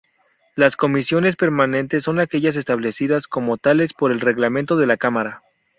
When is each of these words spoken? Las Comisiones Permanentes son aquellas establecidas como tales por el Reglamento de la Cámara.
Las 0.55 0.77
Comisiones 0.77 1.35
Permanentes 1.35 2.05
son 2.05 2.19
aquellas 2.19 2.55
establecidas 2.55 3.27
como 3.27 3.57
tales 3.57 3.93
por 3.93 4.11
el 4.11 4.19
Reglamento 4.19 4.75
de 4.75 4.87
la 4.87 4.97
Cámara. 4.97 5.43